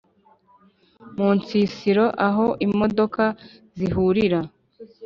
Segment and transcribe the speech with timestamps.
[1.17, 3.23] munsisiro aho imodoka
[3.77, 4.39] zihurira